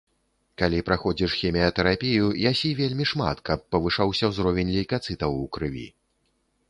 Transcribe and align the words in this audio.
Калі 0.61 0.79
праходзіш 0.87 1.35
хіміятэрапію, 1.41 2.25
ясі 2.51 2.71
вельмі 2.81 3.05
шмат, 3.11 3.43
каб 3.51 3.59
павышаўся 3.75 4.25
ўзровень 4.33 4.73
лейкацытаў 4.79 5.31
у 5.47 5.49
крыві. 5.59 5.87